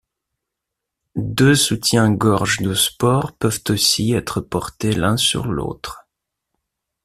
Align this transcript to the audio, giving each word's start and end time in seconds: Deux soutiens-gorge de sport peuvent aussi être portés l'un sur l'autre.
Deux 1.15 1.53
soutiens-gorge 1.53 2.57
de 2.59 2.73
sport 2.73 3.33
peuvent 3.37 3.61
aussi 3.69 4.13
être 4.13 4.41
portés 4.41 4.93
l'un 4.93 5.15
sur 5.15 5.45
l'autre. 5.45 6.07